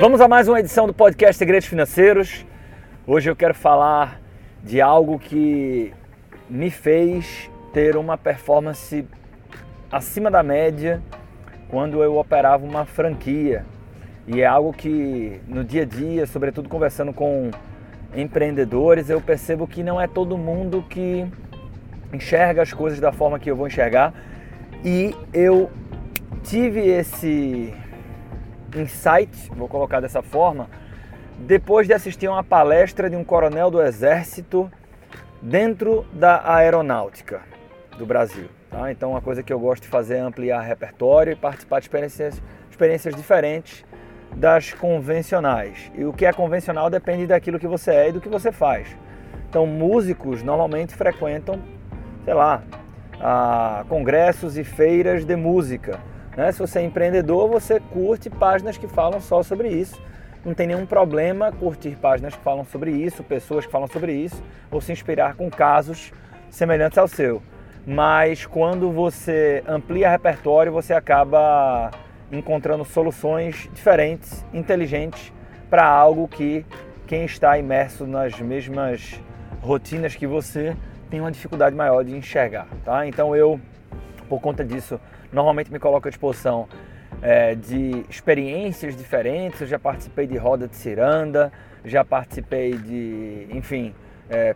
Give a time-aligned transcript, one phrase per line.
[0.00, 2.44] Vamos a mais uma edição do podcast Segredos Financeiros.
[3.06, 4.20] Hoje eu quero falar
[4.62, 5.92] de algo que
[6.50, 9.06] me fez ter uma performance
[9.90, 11.00] acima da média
[11.68, 13.64] quando eu operava uma franquia.
[14.26, 17.52] E é algo que no dia a dia, sobretudo conversando com
[18.16, 21.24] empreendedores, eu percebo que não é todo mundo que
[22.12, 24.12] enxerga as coisas da forma que eu vou enxergar.
[24.84, 25.70] E eu
[26.42, 27.72] tive esse
[28.74, 30.68] insight, vou colocar dessa forma,
[31.38, 34.70] depois de assistir uma palestra de um coronel do Exército
[35.42, 37.42] dentro da aeronáutica
[37.98, 38.48] do Brasil.
[38.70, 38.90] Tá?
[38.90, 42.42] Então, uma coisa que eu gosto de fazer é ampliar repertório e participar de experiências,
[42.70, 43.84] experiências diferentes
[44.34, 45.92] das convencionais.
[45.94, 48.88] E o que é convencional depende daquilo que você é e do que você faz.
[49.48, 51.60] Então, músicos normalmente frequentam,
[52.24, 52.62] sei lá,
[53.88, 56.00] congressos e feiras de música
[56.36, 56.52] né?
[56.52, 60.00] Se você é empreendedor, você curte páginas que falam só sobre isso.
[60.44, 64.42] Não tem nenhum problema curtir páginas que falam sobre isso, pessoas que falam sobre isso,
[64.70, 66.12] ou se inspirar com casos
[66.50, 67.42] semelhantes ao seu.
[67.86, 71.90] Mas quando você amplia repertório, você acaba
[72.30, 75.32] encontrando soluções diferentes, inteligentes
[75.70, 76.64] para algo que
[77.06, 79.20] quem está imerso nas mesmas
[79.60, 80.76] rotinas que você
[81.10, 83.06] tem uma dificuldade maior de enxergar, tá?
[83.06, 83.60] Então eu,
[84.28, 85.00] por conta disso,
[85.34, 86.68] normalmente me coloco à disposição
[87.20, 89.60] é, de experiências diferentes.
[89.60, 91.52] Eu já participei de roda de ciranda,
[91.84, 93.92] já participei de, enfim,
[94.30, 94.54] é,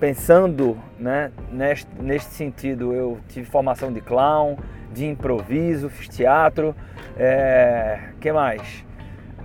[0.00, 4.56] pensando né, neste, neste sentido, eu tive formação de clown,
[4.92, 6.74] de improviso, fiz teatro,
[7.16, 8.84] é, que mais?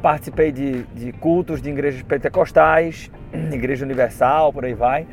[0.02, 3.12] Participei de, de cultos de igrejas pentecostais,
[3.52, 5.06] Igreja Universal, por aí vai.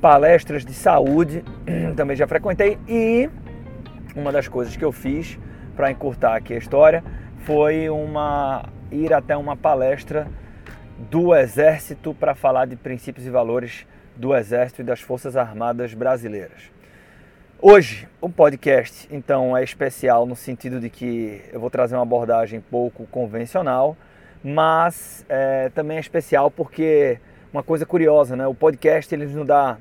[0.00, 1.44] Palestras de saúde,
[1.96, 3.28] também já frequentei e
[4.14, 5.38] uma das coisas que eu fiz
[5.76, 7.02] para encurtar aqui a história
[7.38, 10.26] foi uma ir até uma palestra
[11.10, 16.72] do Exército para falar de princípios e valores do Exército e das Forças Armadas Brasileiras.
[17.60, 22.60] Hoje, o podcast, então, é especial no sentido de que eu vou trazer uma abordagem
[22.60, 23.96] pouco convencional,
[24.42, 27.18] mas é, também é especial porque
[27.52, 28.46] uma coisa curiosa, né?
[28.46, 29.78] O podcast ele nos dá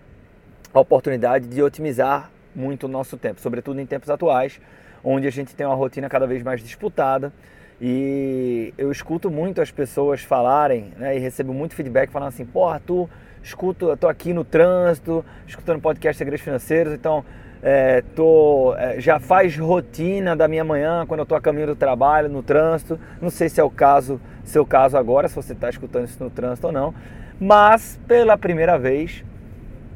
[0.74, 4.60] a oportunidade de otimizar muito o nosso tempo, sobretudo em tempos atuais,
[5.04, 7.32] onde a gente tem uma rotina cada vez mais disputada.
[7.80, 12.82] E eu escuto muito as pessoas falarem, né, e recebo muito feedback falando assim, porra,
[12.84, 13.08] tu
[13.44, 17.24] escuto, eu tô aqui no trânsito, escutando podcast Segredos Financeiros, então
[17.62, 21.76] é, tô, é, já faz rotina da minha manhã quando eu tô a caminho do
[21.76, 23.00] trabalho, no trânsito.
[23.22, 26.30] Não sei se é o caso, seu caso agora, se você está escutando isso no
[26.30, 26.94] trânsito ou não,
[27.40, 29.24] mas pela primeira vez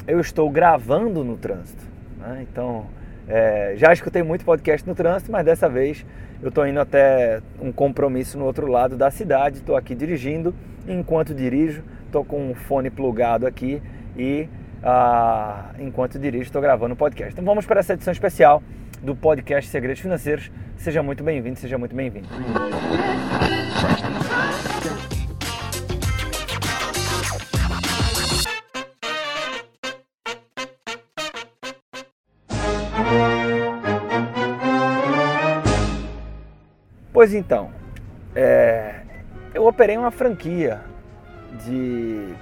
[0.08, 1.91] eu estou gravando no trânsito.
[2.22, 2.46] Né?
[2.50, 2.86] Então,
[3.28, 6.06] é, já escutei muito podcast no trânsito, mas dessa vez
[6.42, 10.56] eu estou indo até um compromisso no outro lado da cidade, estou aqui dirigindo.
[10.88, 13.82] Enquanto dirijo, estou com um fone plugado aqui
[14.18, 14.48] e
[14.84, 17.34] ah, enquanto dirijo estou gravando o podcast.
[17.34, 18.64] Então vamos para essa edição especial
[19.02, 20.52] do podcast Segredos Financeiros.
[20.78, 22.28] Seja muito bem-vindo, seja muito bem-vindo.
[37.22, 37.70] Pois então,
[38.36, 38.96] é,
[39.54, 40.82] eu operei uma franquia
[41.64, 42.34] de.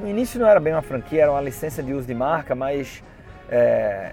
[0.00, 3.00] No início não era bem uma franquia, era uma licença de uso de marca, mas
[3.48, 4.10] é,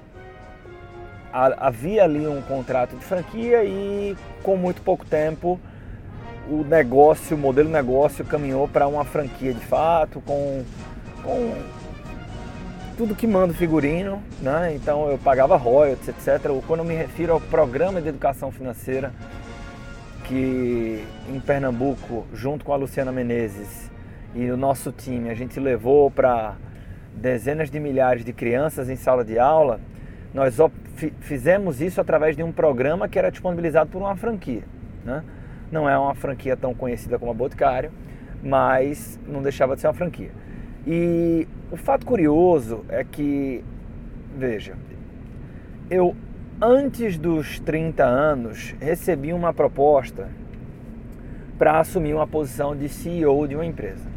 [1.34, 5.60] havia ali um contrato de franquia e com muito pouco tempo
[6.48, 10.64] o negócio, o modelo negócio caminhou para uma franquia de fato, com,
[11.24, 11.56] com
[12.96, 14.72] tudo que manda o figurino, né?
[14.76, 16.48] Então eu pagava royalties, etc.
[16.68, 19.12] Quando eu me refiro ao programa de educação financeira
[20.30, 23.90] que em Pernambuco, junto com a Luciana Menezes
[24.36, 26.56] e o nosso time, a gente levou para
[27.16, 29.80] dezenas de milhares de crianças em sala de aula,
[30.32, 30.56] nós
[31.22, 34.62] fizemos isso através de um programa que era disponibilizado por uma franquia.
[35.04, 35.24] Né?
[35.72, 37.92] Não é uma franquia tão conhecida como a Boticário,
[38.44, 40.30] mas não deixava de ser uma franquia.
[40.86, 43.64] E o fato curioso é que,
[44.38, 44.76] veja,
[45.90, 46.16] eu
[46.62, 50.28] antes dos 30 anos, recebi uma proposta
[51.58, 54.08] para assumir uma posição de CEO de uma empresa.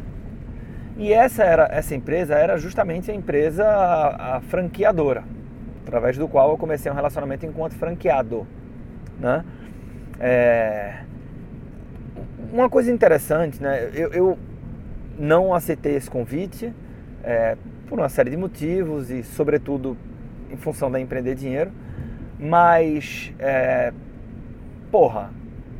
[0.97, 5.23] E essa, era, essa empresa era justamente a empresa a, a franqueadora,
[5.81, 8.45] através do qual eu comecei um relacionamento enquanto franqueado.
[9.19, 9.43] Né?
[10.19, 10.99] É...
[12.51, 13.89] Uma coisa interessante, né?
[13.93, 14.37] eu, eu
[15.17, 16.71] não aceitei esse convite
[17.23, 17.57] é,
[17.87, 19.97] por uma série de motivos e, sobretudo,
[20.51, 21.71] em função da empreender dinheiro.
[22.43, 23.93] Mas, é,
[24.91, 25.31] porra,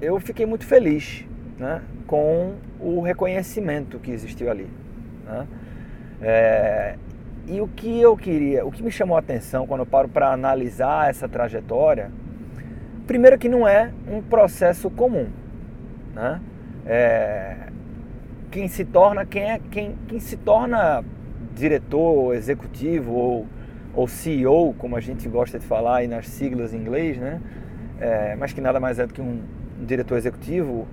[0.02, 1.26] eu fiquei muito feliz,
[1.60, 1.82] né?
[2.08, 4.70] com o reconhecimento que existiu ali.
[5.26, 5.48] Né?
[6.22, 6.96] É,
[7.48, 10.32] e o que eu queria, o que me chamou a atenção quando eu paro para
[10.32, 12.10] analisar essa trajetória,
[13.06, 15.28] primeiro que não é um processo comum,
[16.16, 16.40] né?
[16.86, 17.58] É,
[18.50, 21.04] quem se torna, quem é quem, quem se torna
[21.54, 23.48] diretor, executivo ou,
[23.94, 27.40] ou CEO, como a gente gosta de falar aí nas siglas em inglês, né?
[28.00, 29.42] É, mas que nada mais é do que um,
[29.86, 30.88] diretor executivo.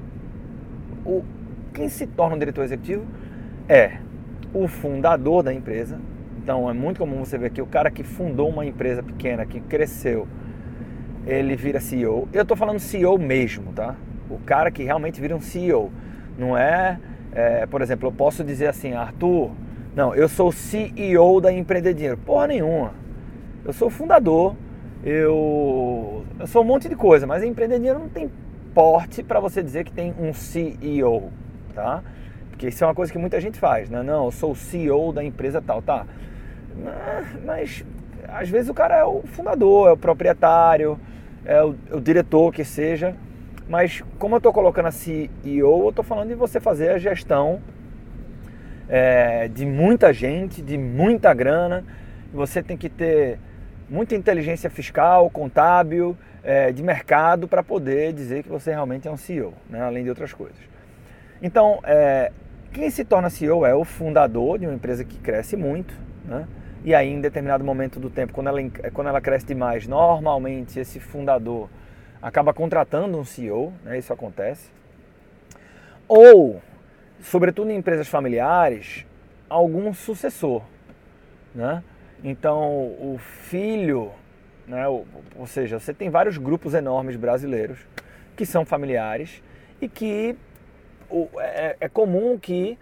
[1.04, 1.24] O,
[1.72, 3.04] quem se torna um diretor executivo
[3.68, 3.98] é
[4.52, 5.98] o fundador da empresa.
[6.42, 9.60] Então é muito comum você ver que o cara que fundou uma empresa pequena, que
[9.60, 10.26] cresceu,
[11.26, 12.28] ele vira CEO.
[12.32, 13.94] Eu estou falando CEO mesmo, tá?
[14.28, 15.90] O cara que realmente vira um CEO.
[16.38, 16.98] Não é,
[17.32, 19.50] é, por exemplo, eu posso dizer assim, Arthur,
[19.94, 22.16] não, eu sou CEO da Empreender Dinheiro.
[22.18, 22.92] Porra nenhuma.
[23.64, 24.54] Eu sou fundador,
[25.04, 28.30] eu, eu sou um monte de coisa, mas Empreender Dinheiro não tem
[28.74, 31.30] porte para você dizer que tem um CEO,
[31.74, 32.02] tá?
[32.50, 34.02] Porque isso é uma coisa que muita gente faz, né?
[34.02, 36.06] Não, eu sou o CEO da empresa tal, tá?
[37.44, 37.84] Mas
[38.28, 40.98] às vezes o cara é o fundador, é o proprietário,
[41.44, 43.16] é o, é o diretor que seja.
[43.68, 47.60] Mas como eu estou colocando a CEO, eu estou falando de você fazer a gestão
[48.90, 51.84] é, de muita gente, de muita grana.
[52.34, 53.38] Você tem que ter
[53.88, 59.16] muita inteligência fiscal, contábil, é, de mercado para poder dizer que você realmente é um
[59.16, 59.80] CEO, né?
[59.80, 60.58] além de outras coisas.
[61.40, 62.32] Então, é,
[62.72, 65.94] quem se torna CEO é o fundador de uma empresa que cresce muito,
[66.24, 66.46] né?
[66.82, 68.58] E aí, em determinado momento do tempo, quando ela,
[68.94, 71.68] quando ela cresce demais, normalmente esse fundador
[72.22, 73.98] acaba contratando um CEO, né?
[73.98, 74.70] isso acontece.
[76.08, 76.60] Ou,
[77.22, 79.06] sobretudo em empresas familiares,
[79.48, 80.62] algum sucessor.
[81.54, 81.82] Né?
[82.22, 84.12] Então, o filho,
[84.66, 84.86] né?
[84.88, 85.06] ou,
[85.36, 87.78] ou seja, você tem vários grupos enormes brasileiros
[88.36, 89.42] que são familiares
[89.80, 90.36] e que
[91.38, 92.78] é, é comum que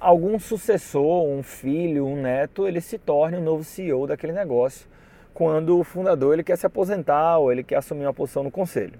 [0.00, 4.88] algum sucessor, um filho, um neto, ele se torne o novo CEO daquele negócio
[5.34, 8.98] quando o fundador ele quer se aposentar ou ele quer assumir uma posição no conselho.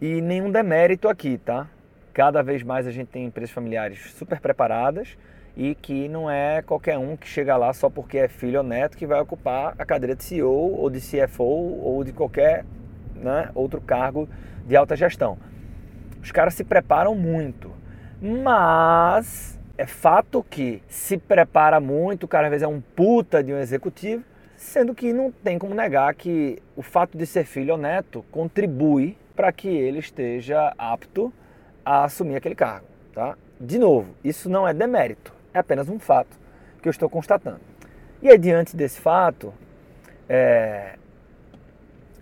[0.00, 1.68] E nenhum demérito aqui, tá?
[2.14, 5.18] Cada vez mais a gente tem empresas familiares super preparadas
[5.56, 8.96] e que não é qualquer um que chega lá só porque é filho ou neto
[8.96, 12.64] que vai ocupar a cadeira de CEO ou de CFO ou de qualquer
[13.16, 14.28] né, outro cargo
[14.64, 15.36] de alta gestão.
[16.22, 17.72] Os caras se preparam muito.
[18.22, 23.52] Mas é fato que se prepara muito, o cara às vezes é um puta de
[23.52, 24.22] um executivo,
[24.56, 29.18] sendo que não tem como negar que o fato de ser filho ou neto contribui
[29.34, 31.32] para que ele esteja apto
[31.84, 33.36] a assumir aquele cargo, tá?
[33.60, 36.38] De novo, isso não é demérito, é apenas um fato
[36.80, 37.60] que eu estou constatando.
[38.22, 39.52] E aí, diante desse fato,
[40.28, 40.96] é,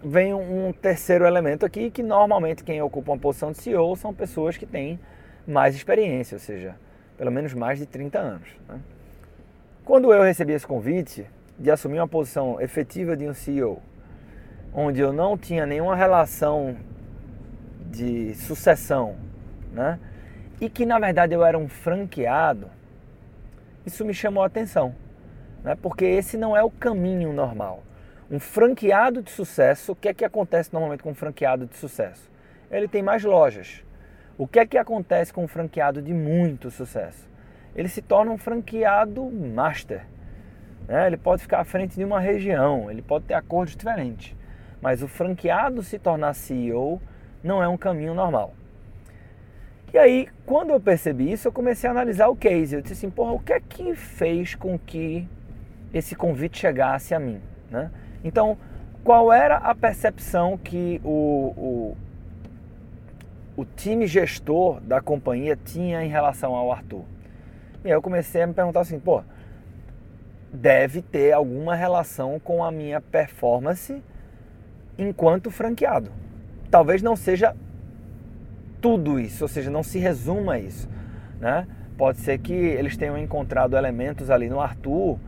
[0.03, 4.56] vem um terceiro elemento aqui que normalmente quem ocupa uma posição de CEO são pessoas
[4.56, 4.99] que têm
[5.47, 6.75] mais experiência, ou seja,
[7.17, 8.49] pelo menos mais de 30 anos.
[8.69, 8.81] Né?
[9.85, 11.26] Quando eu recebi esse convite
[11.58, 13.81] de assumir uma posição efetiva de um CEO,
[14.75, 16.76] onde eu não tinha nenhuma relação
[17.91, 19.17] de sucessão,
[19.72, 19.98] né?
[20.60, 22.70] e que na verdade eu era um franqueado,
[23.84, 24.94] isso me chamou a atenção,
[25.64, 25.76] né?
[25.81, 27.82] porque esse não é o caminho normal.
[28.31, 32.31] Um franqueado de sucesso, o que é que acontece normalmente com um franqueado de sucesso?
[32.70, 33.84] Ele tem mais lojas.
[34.38, 37.29] O que é que acontece com um franqueado de muito sucesso?
[37.74, 40.06] Ele se torna um franqueado master.
[40.86, 41.08] Né?
[41.08, 44.34] Ele pode ficar à frente de uma região, ele pode ter acordos diferentes.
[44.81, 47.02] Mas o franqueado se tornar CEO
[47.43, 48.55] não é um caminho normal.
[49.93, 52.75] E aí, quando eu percebi isso, eu comecei a analisar o case.
[52.75, 55.29] Eu disse assim, porra, o que é que fez com que
[55.93, 57.41] esse convite chegasse a mim?
[57.70, 57.91] Né?
[58.25, 58.56] Então,
[59.05, 61.08] qual era a percepção que o,
[61.56, 61.96] o,
[63.55, 67.05] o time gestor da companhia tinha em relação ao Arthur?
[67.84, 69.22] E aí eu comecei a me perguntar assim, pô,
[70.51, 74.03] deve ter alguma relação com a minha performance
[74.96, 76.11] enquanto franqueado.
[76.70, 77.55] Talvez não seja
[78.82, 80.89] tudo isso, ou seja, não se resuma a isso,
[81.41, 81.67] né?
[81.96, 85.19] Pode ser que eles tenham encontrado elementos ali no Arthur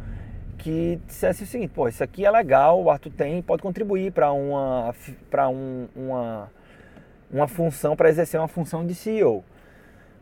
[0.59, 4.33] que dissesse o seguinte, pô, isso aqui é legal, o Arthur tem, pode contribuir para
[4.33, 4.95] uma,
[5.31, 6.51] para um, uma,
[7.31, 9.45] uma função, para exercer uma função de CEO.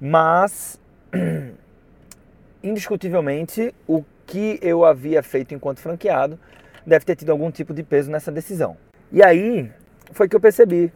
[0.00, 0.78] Mas,
[2.62, 6.38] indiscutivelmente, o que eu havia feito enquanto franqueado
[6.86, 8.76] deve ter tido algum tipo de peso nessa decisão.
[9.10, 9.70] E aí
[10.10, 10.92] foi que eu percebi.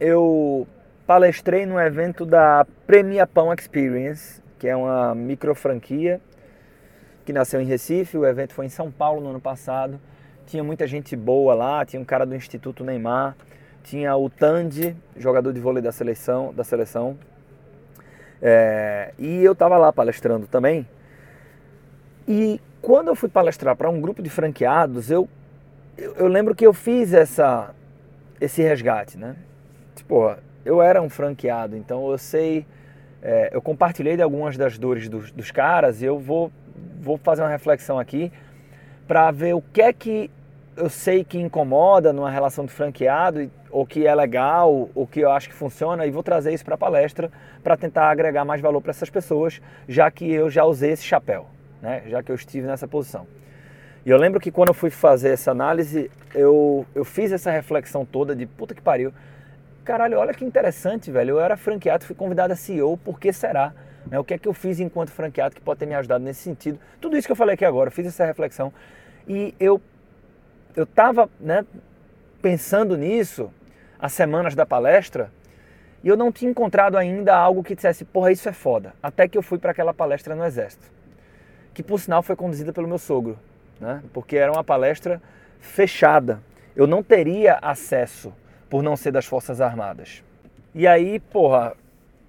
[0.00, 0.66] Eu
[1.12, 6.18] palestrei no evento da Premia Pão Experience, que é uma micro franquia
[7.22, 10.00] que nasceu em Recife, o evento foi em São Paulo no ano passado.
[10.46, 13.36] Tinha muita gente boa lá, tinha um cara do Instituto Neymar,
[13.82, 17.18] tinha o Tandy, jogador de vôlei da seleção, da seleção.
[18.40, 20.88] É, e eu estava lá palestrando também.
[22.26, 25.28] E quando eu fui palestrar para um grupo de franqueados, eu,
[25.98, 27.74] eu, eu, lembro que eu fiz essa,
[28.40, 29.36] esse resgate, né?
[29.94, 32.66] Tipo, eu era um franqueado, então eu sei,
[33.22, 36.50] é, eu compartilhei de algumas das dores dos, dos caras e eu vou,
[37.00, 38.32] vou fazer uma reflexão aqui
[39.06, 40.30] para ver o que é que
[40.76, 45.30] eu sei que incomoda numa relação de franqueado, ou que é legal, ou que eu
[45.30, 47.30] acho que funciona, e vou trazer isso para a palestra
[47.62, 51.46] para tentar agregar mais valor para essas pessoas, já que eu já usei esse chapéu,
[51.80, 52.02] né?
[52.06, 53.26] já que eu estive nessa posição.
[54.04, 58.04] E eu lembro que quando eu fui fazer essa análise, eu, eu fiz essa reflexão
[58.04, 59.12] toda de puta que pariu.
[59.84, 61.30] Caralho, olha que interessante, velho.
[61.30, 63.74] Eu era franqueado, fui convidado a CEO, por que será?
[64.06, 64.18] Né?
[64.18, 66.78] O que é que eu fiz enquanto franqueado que pode ter me ajudado nesse sentido?
[67.00, 68.72] Tudo isso que eu falei aqui agora, fiz essa reflexão.
[69.26, 69.80] E eu
[70.74, 71.66] eu estava né,
[72.40, 73.52] pensando nisso
[73.98, 75.30] as semanas da palestra
[76.02, 78.94] e eu não tinha encontrado ainda algo que dissesse, porra, isso é foda.
[79.02, 80.90] Até que eu fui para aquela palestra no Exército,
[81.74, 83.38] que por sinal foi conduzida pelo meu sogro,
[83.78, 84.02] né?
[84.12, 85.20] porque era uma palestra
[85.60, 86.40] fechada.
[86.74, 88.32] Eu não teria acesso
[88.72, 90.24] por não ser das Forças Armadas.
[90.74, 91.76] E aí, porra,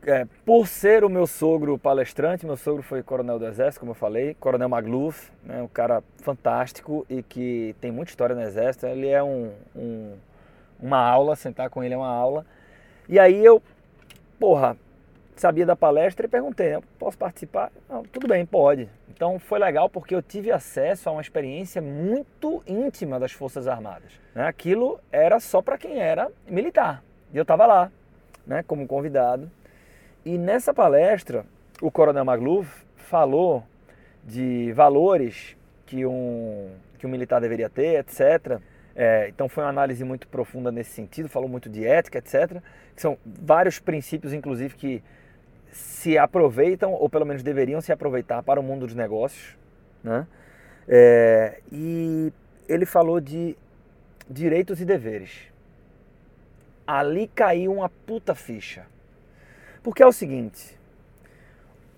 [0.05, 3.95] é, por ser o meu sogro palestrante, meu sogro foi coronel do Exército, como eu
[3.95, 8.85] falei, coronel Magluf, né, um cara fantástico e que tem muita história no Exército.
[8.85, 10.15] Ele é um, um,
[10.81, 12.45] uma aula, sentar com ele é uma aula.
[13.07, 13.63] E aí eu,
[14.37, 14.75] porra,
[15.41, 17.71] sabia da palestra e perguntei, posso participar?
[17.89, 18.89] Não, tudo bem, pode.
[19.09, 24.19] Então foi legal porque eu tive acesso a uma experiência muito íntima das Forças Armadas.
[24.33, 24.45] Né?
[24.45, 27.03] Aquilo era só para quem era militar.
[27.33, 27.91] E eu estava lá,
[28.45, 29.49] né, como convidado.
[30.25, 31.45] E nessa palestra,
[31.81, 33.63] o Coronel Magluf falou
[34.23, 38.59] de valores que um, que um militar deveria ter, etc.
[38.95, 42.61] É, então foi uma análise muito profunda nesse sentido, falou muito de ética, etc.
[42.95, 45.03] Que são vários princípios, inclusive, que
[45.73, 49.57] se aproveitam, ou pelo menos deveriam se aproveitar para o mundo dos negócios.
[50.03, 50.27] Né?
[50.87, 52.31] É, e
[52.69, 53.57] ele falou de
[54.29, 55.51] direitos e deveres.
[56.85, 58.85] Ali caiu uma puta ficha.
[59.81, 60.77] Porque é o seguinte,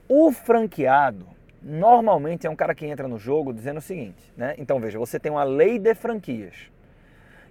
[0.07, 1.27] o franqueado
[1.61, 4.55] normalmente é um cara que entra no jogo dizendo o seguinte, né?
[4.57, 6.71] Então veja, você tem uma lei de franquias.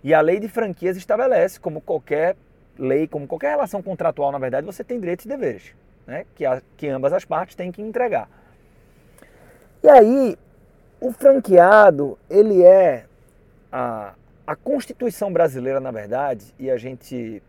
[0.02, 2.36] E a lei de franquias estabelece, como qualquer
[2.78, 5.74] lei, como qualquer relação contratual, na verdade, você tem direitos e deveres,
[6.06, 6.26] né?
[6.34, 8.28] Que, a, que ambas as partes têm que entregar.
[9.82, 10.38] E aí,
[11.00, 13.04] o franqueado, ele é
[13.70, 14.14] a,
[14.46, 17.42] a Constituição brasileira, na verdade, e a gente,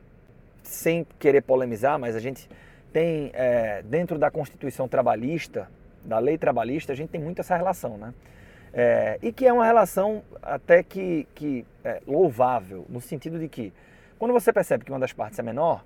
[0.63, 2.49] sem querer polemizar, mas a gente
[2.91, 5.69] tem é, dentro da Constituição Trabalhista,
[6.03, 8.13] da lei trabalhista, a gente tem muito essa relação, né?
[8.73, 13.73] É, e que é uma relação até que, que é, louvável, no sentido de que
[14.19, 15.83] quando você percebe que uma das partes é menor,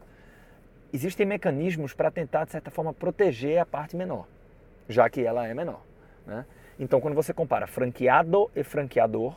[0.93, 4.27] existem mecanismos para tentar, de certa forma, proteger a parte menor,
[4.87, 5.81] já que ela é menor.
[6.25, 6.45] Né?
[6.79, 9.35] Então, quando você compara franqueado e franqueador,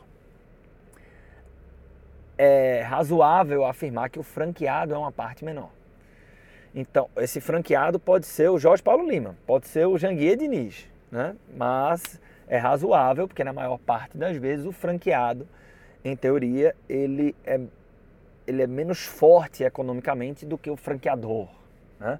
[2.38, 5.70] é razoável afirmar que o franqueado é uma parte menor.
[6.74, 11.36] Então, esse franqueado pode ser o Jorge Paulo Lima, pode ser o Janguier Diniz, né?
[11.54, 15.46] mas é razoável, porque na maior parte das vezes o franqueado,
[16.04, 17.60] em teoria, ele é,
[18.46, 21.48] ele é menos forte economicamente do que o franqueador.
[21.98, 22.18] Né?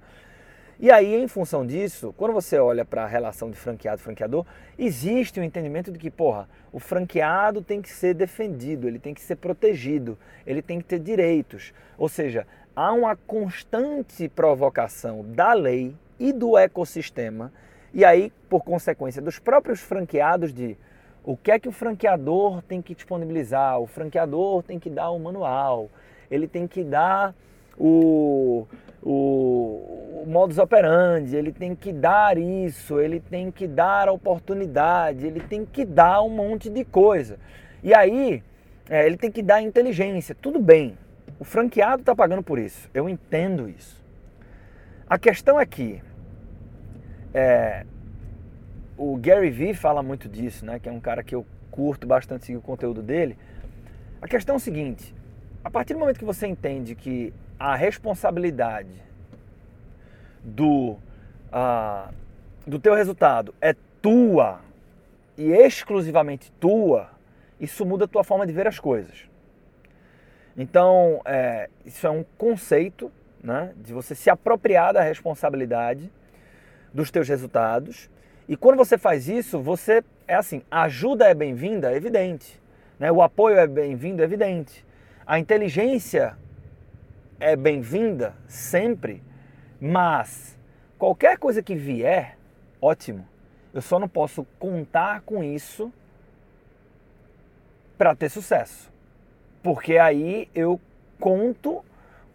[0.78, 4.44] E aí, em função disso, quando você olha para a relação de franqueado e franqueador,
[4.78, 9.14] existe o um entendimento de que, porra, o franqueado tem que ser defendido, ele tem
[9.14, 11.72] que ser protegido, ele tem que ter direitos.
[11.96, 17.52] Ou seja, há uma constante provocação da lei e do ecossistema,
[17.94, 20.76] e aí, por consequência, dos próprios franqueados de
[21.22, 25.18] o que é que o franqueador tem que disponibilizar, o franqueador tem que dar o
[25.20, 25.90] manual,
[26.32, 27.34] ele tem que dar
[27.78, 28.66] o,
[29.02, 35.40] o, o modus operandi, ele tem que dar isso, ele tem que dar oportunidade, ele
[35.40, 37.38] tem que dar um monte de coisa.
[37.82, 38.42] E aí,
[38.88, 40.96] é, ele tem que dar inteligência, tudo bem,
[41.38, 42.88] o franqueado está pagando por isso.
[42.94, 44.02] Eu entendo isso.
[45.06, 46.00] A questão é que
[47.34, 47.84] é,
[48.96, 50.78] o Gary Vee fala muito disso, né?
[50.78, 53.36] Que é um cara que eu curto bastante o conteúdo dele.
[54.20, 55.14] A questão é o seguinte:
[55.64, 59.02] a partir do momento que você entende que a responsabilidade
[60.42, 60.96] do
[61.52, 62.12] uh,
[62.66, 64.60] do teu resultado é tua
[65.36, 67.10] e exclusivamente tua,
[67.60, 69.28] isso muda a tua forma de ver as coisas.
[70.56, 73.10] Então, é, isso é um conceito
[73.42, 76.12] né, de você se apropriar da responsabilidade
[76.92, 78.10] dos teus resultados.
[78.48, 82.60] E quando você faz isso, você é assim, a ajuda é bem-vinda, é evidente.
[82.98, 83.10] Né?
[83.10, 84.84] O apoio é bem-vindo, é evidente.
[85.24, 86.36] A inteligência
[87.38, 89.22] é bem-vinda sempre,
[89.80, 90.58] mas
[90.98, 92.36] qualquer coisa que vier,
[92.80, 93.26] ótimo.
[93.72, 95.92] Eu só não posso contar com isso
[97.96, 98.92] para ter sucesso.
[99.62, 100.80] Porque aí eu
[101.20, 101.84] conto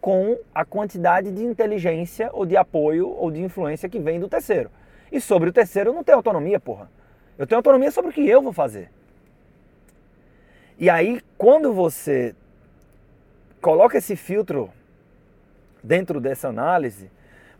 [0.00, 4.70] com a quantidade de inteligência ou de apoio ou de influência que vem do terceiro.
[5.12, 6.90] E sobre o terceiro eu não tenho autonomia, porra.
[7.36, 8.90] Eu tenho autonomia sobre o que eu vou fazer.
[10.78, 12.34] E aí, quando você
[13.68, 14.70] coloca esse filtro
[15.82, 17.10] dentro dessa análise,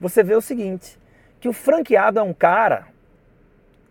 [0.01, 0.99] você vê o seguinte,
[1.39, 2.87] que o franqueado é um cara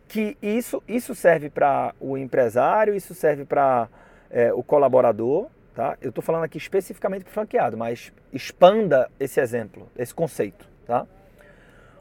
[0.08, 3.88] que isso, isso serve para o empresário, isso serve para
[4.32, 5.46] é, o colaborador,
[5.76, 5.96] tá?
[6.02, 11.06] Eu estou falando aqui especificamente para o franqueado, mas expanda esse exemplo, esse conceito, tá?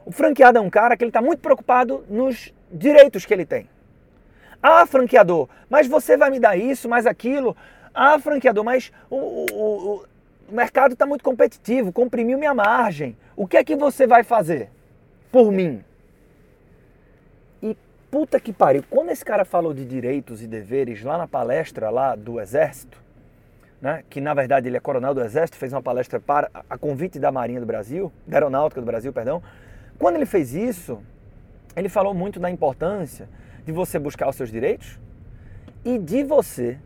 [0.03, 3.69] O franqueado é um cara que ele está muito preocupado nos direitos que ele tem.
[4.63, 7.55] Ah, franqueador, mas você vai me dar isso, mais aquilo.
[7.99, 10.05] Ah, franqueador, mas o, o,
[10.47, 13.17] o mercado está muito competitivo, comprimiu minha margem.
[13.35, 14.69] O que é que você vai fazer
[15.31, 15.83] por mim?
[17.59, 17.75] E
[18.11, 22.15] puta que pariu, quando esse cara falou de direitos e deveres lá na palestra lá
[22.15, 23.01] do Exército,
[23.81, 27.17] né, que na verdade ele é coronel do Exército, fez uma palestra para a convite
[27.17, 29.41] da Marinha do Brasil, da Aeronáutica do Brasil, perdão.
[29.97, 31.01] Quando ele fez isso,
[31.75, 33.27] ele falou muito da importância
[33.65, 34.99] de você buscar os seus direitos
[35.83, 36.77] e de você,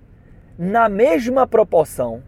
[0.61, 2.21] na mesma proporção,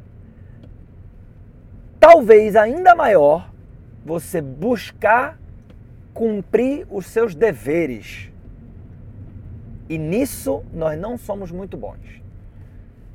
[1.99, 3.47] talvez ainda maior,
[4.03, 5.37] você buscar
[6.15, 8.31] cumprir os seus deveres.
[9.87, 12.23] E nisso nós não somos muito bons.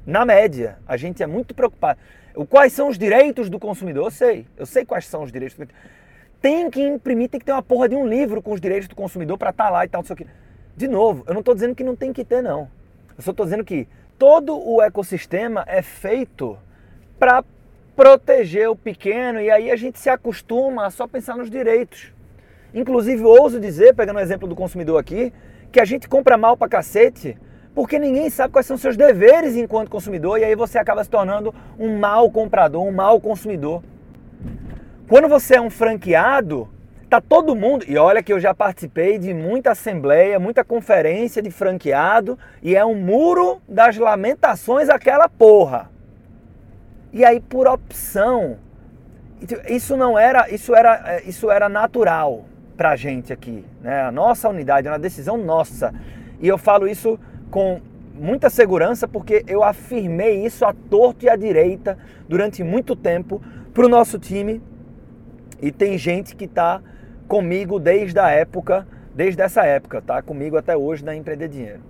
[0.07, 1.99] Na média, a gente é muito preocupado.
[2.49, 4.07] Quais são os direitos do consumidor?
[4.07, 4.47] Eu sei.
[4.57, 5.67] Eu sei quais são os direitos do.
[6.41, 8.95] Tem que imprimir, tem que ter uma porra de um livro com os direitos do
[8.95, 10.27] consumidor para estar tá lá e tal, não sei o quê.
[10.77, 12.71] De novo, eu não estou dizendo que não tem que ter, não.
[13.17, 16.59] Eu só estou dizendo que todo o ecossistema é feito
[17.19, 17.45] para
[17.95, 22.13] proteger o pequeno e aí a gente se acostuma a só pensar nos direitos.
[22.75, 25.33] Inclusive, ouso dizer, pegando o exemplo do consumidor aqui,
[25.71, 27.37] que a gente compra mal pra cacete
[27.75, 31.55] porque ninguém sabe quais são seus deveres enquanto consumidor e aí você acaba se tornando
[31.79, 33.85] um mau comprador, um mau consumidor.
[35.09, 36.69] Quando você é um franqueado,
[37.09, 41.51] tá todo mundo, e olha que eu já participei de muita assembleia, muita conferência de
[41.51, 45.91] franqueado e é um muro das lamentações aquela porra.
[47.11, 48.59] E aí, por opção,
[49.69, 52.45] isso não era, isso era, é, isso era natural
[52.77, 54.03] para a gente aqui, né?
[54.03, 55.95] A nossa unidade é uma decisão nossa.
[56.41, 57.19] E eu falo isso
[57.51, 57.81] com
[58.15, 61.97] muita segurança porque eu afirmei isso à torto e à direita
[62.29, 63.41] durante muito tempo
[63.73, 64.61] para o nosso time.
[65.61, 66.81] E tem gente que está
[67.29, 70.23] comigo desde a época, desde essa época, tá?
[70.23, 71.83] Comigo até hoje na Empreender Dinheiro.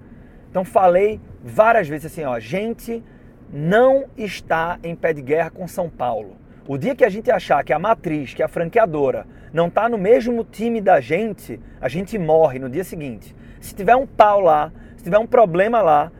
[0.51, 3.03] Então falei várias vezes assim, ó, gente
[3.51, 6.37] não está em pé de guerra com São Paulo.
[6.66, 9.96] O dia que a gente achar que a matriz, que a franqueadora, não está no
[9.96, 13.35] mesmo time da gente, a gente morre no dia seguinte.
[13.61, 16.12] Se tiver um pau lá, se tiver um problema lá,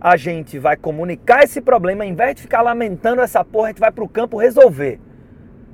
[0.00, 3.80] a gente vai comunicar esse problema, ao invés de ficar lamentando essa porra, a gente
[3.80, 4.98] vai para o campo resolver.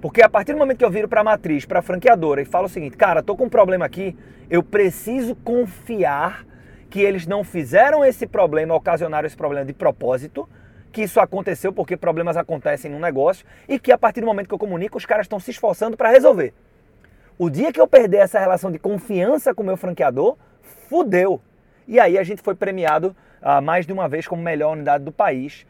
[0.01, 2.45] Porque a partir do momento que eu viro para a matriz, para a franqueadora e
[2.45, 4.17] falo o seguinte, cara, tô com um problema aqui,
[4.49, 6.47] eu preciso confiar
[6.89, 10.49] que eles não fizeram esse problema, ocasionaram esse problema de propósito,
[10.93, 14.55] que isso aconteceu porque problemas acontecem no negócio e que a partir do momento que
[14.55, 16.55] eu comunico, os caras estão se esforçando para resolver.
[17.37, 20.37] O dia que eu perder essa relação de confiança com o meu franqueador,
[20.89, 21.41] fudeu.
[21.87, 25.13] E aí a gente foi premiado ah, mais de uma vez como melhor unidade do
[25.13, 25.67] país.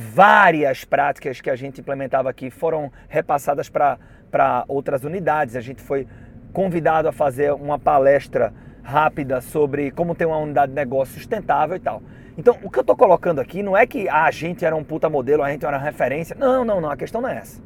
[0.00, 5.56] Várias práticas que a gente implementava aqui foram repassadas para outras unidades.
[5.56, 6.06] A gente foi
[6.52, 11.80] convidado a fazer uma palestra rápida sobre como ter uma unidade de negócio sustentável e
[11.80, 12.00] tal.
[12.36, 14.84] Então, o que eu estou colocando aqui não é que ah, a gente era um
[14.84, 16.36] puta modelo, a gente era uma referência.
[16.38, 16.92] Não, não, não.
[16.92, 17.60] A questão não é essa.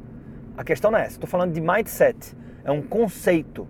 [0.57, 1.11] A questão não é essa.
[1.11, 2.35] Estou falando de mindset.
[2.65, 3.67] É um conceito.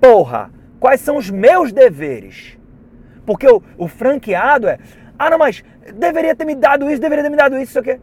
[0.00, 2.58] Porra, quais são os meus deveres?
[3.24, 4.78] Porque o, o franqueado é.
[5.18, 7.98] Ah, não, mas deveria ter me dado isso, deveria ter me dado isso, isso aqui.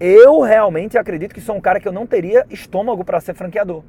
[0.00, 3.82] Eu realmente acredito que sou um cara que eu não teria estômago para ser franqueador.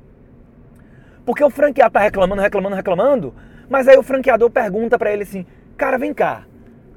[1.25, 3.33] Porque o franqueado tá reclamando, reclamando, reclamando,
[3.69, 6.45] mas aí o franqueador pergunta para ele assim: "Cara, vem cá.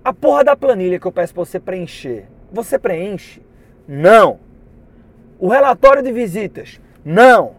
[0.04, 3.42] A porra da planilha que eu peço para você preencher, você preenche?
[3.88, 4.38] Não.
[5.38, 6.80] O relatório de visitas?
[7.04, 7.56] Não.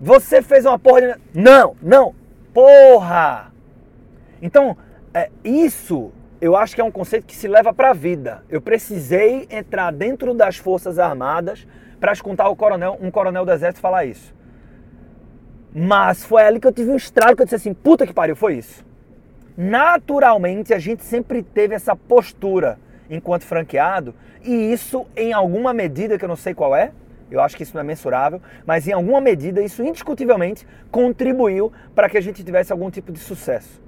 [0.00, 1.14] Você fez uma porra de...
[1.34, 2.14] Não, não.
[2.54, 3.52] Porra!
[4.40, 4.76] Então,
[5.12, 8.44] é, isso eu acho que é um conceito que se leva para a vida.
[8.48, 11.66] Eu precisei entrar dentro das Forças Armadas
[11.98, 14.34] para escutar o coronel, um coronel do Exército falar isso.
[15.74, 18.34] Mas foi ali que eu tive um estralo que eu disse assim, puta que pariu,
[18.34, 18.88] foi isso
[19.60, 22.78] naturalmente a gente sempre teve essa postura
[23.10, 26.92] enquanto franqueado e isso em alguma medida que eu não sei qual é,
[27.30, 32.08] Eu acho que isso não é mensurável, mas em alguma medida isso indiscutivelmente contribuiu para
[32.08, 33.82] que a gente tivesse algum tipo de sucesso.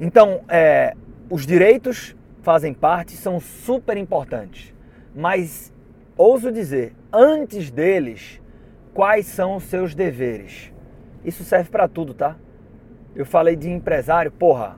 [0.00, 0.94] Então, é,
[1.30, 4.74] os direitos fazem parte, são super importantes,
[5.14, 5.72] mas
[6.16, 8.40] ouso dizer, antes deles,
[8.92, 10.72] quais são os seus deveres?
[11.24, 12.36] Isso serve para tudo, tá?
[13.14, 14.76] Eu falei de empresário, porra,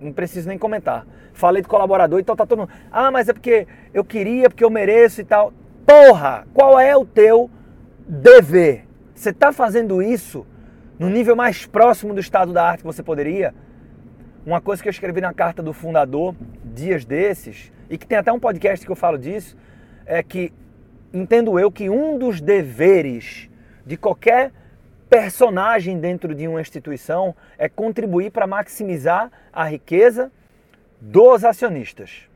[0.00, 1.06] não preciso nem comentar.
[1.32, 2.70] Falei de colaborador, então tá todo mundo.
[2.90, 5.52] Ah, mas é porque eu queria, porque eu mereço e tal.
[5.84, 7.50] Porra, qual é o teu
[8.06, 8.86] dever?
[9.14, 10.46] Você está fazendo isso
[10.98, 13.54] no nível mais próximo do estado da arte que você poderia?
[14.46, 18.30] Uma coisa que eu escrevi na carta do fundador, dias desses, e que tem até
[18.30, 19.56] um podcast que eu falo disso,
[20.04, 20.52] é que
[21.14, 23.48] entendo eu que um dos deveres
[23.86, 24.52] de qualquer
[25.08, 30.30] personagem dentro de uma instituição é contribuir para maximizar a riqueza
[31.00, 32.28] dos acionistas.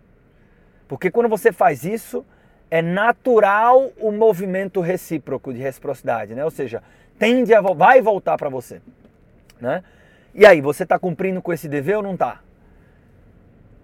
[0.87, 2.25] Porque quando você faz isso,
[2.71, 6.42] é natural o movimento recíproco de reciprocidade, né?
[6.42, 6.83] Ou seja,
[7.18, 8.81] tende a vai voltar para você,
[9.61, 9.83] né?
[10.35, 12.41] E aí, você está cumprindo com esse dever ou não está?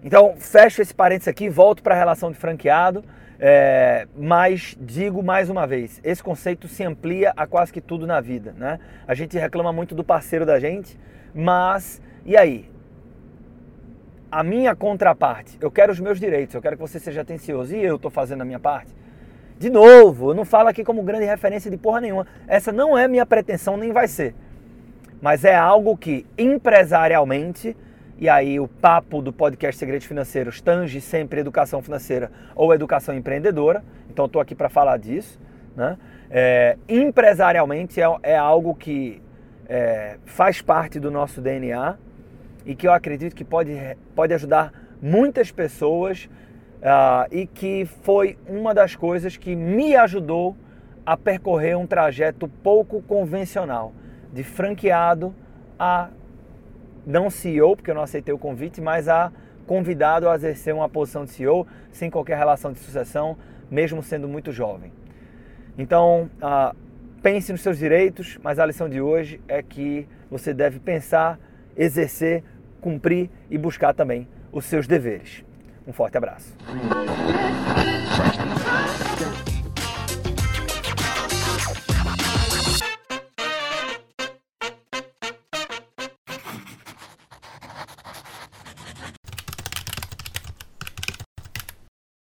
[0.03, 3.03] Então, fecho esse parênteses aqui, volto para a relação de franqueado,
[3.39, 8.21] é, mas digo mais uma vez, esse conceito se amplia a quase que tudo na
[8.21, 8.79] vida, né?
[9.07, 10.97] A gente reclama muito do parceiro da gente,
[11.33, 12.69] mas e aí?
[14.35, 17.81] a minha contraparte, eu quero os meus direitos, eu quero que você seja atencioso e
[17.81, 18.93] eu estou fazendo a minha parte.
[19.57, 22.27] De novo, eu não falo aqui como grande referência de porra nenhuma.
[22.45, 24.35] Essa não é minha pretensão, nem vai ser.
[25.21, 27.75] Mas é algo que empresarialmente,
[28.17, 33.83] e aí o papo do podcast Segredos Financeiros tange sempre educação financeira ou educação empreendedora,
[34.09, 35.39] então estou aqui para falar disso.
[35.75, 35.97] Né?
[36.29, 39.21] É, empresarialmente é, é, algo que
[39.67, 41.97] é, faz parte do nosso DNA
[42.65, 43.73] e que eu acredito que pode,
[44.15, 46.29] pode ajudar muitas pessoas
[46.81, 50.55] uh, e que foi uma das coisas que me ajudou
[51.05, 53.93] a percorrer um trajeto pouco convencional,
[54.35, 55.33] de franqueado
[55.79, 56.09] a
[57.05, 59.31] não CEO, porque eu não aceitei o convite, mas a
[59.65, 63.37] convidado a exercer uma posição de CEO sem qualquer relação de sucessão,
[63.71, 64.91] mesmo sendo muito jovem.
[65.77, 66.75] Então, uh,
[67.23, 71.39] pense nos seus direitos, mas a lição de hoje é que você deve pensar,
[71.75, 72.43] exercer
[72.81, 75.45] cumprir e buscar também os seus deveres.
[75.87, 76.53] Um forte abraço.